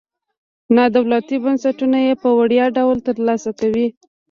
نادولتي 0.75 1.37
بنسټونه 1.43 1.97
یې 2.05 2.13
په 2.21 2.29
وړیا 2.39 2.65
ډول 2.77 2.97
تر 3.07 3.15
سره 3.43 3.51
کوي. 3.59 3.87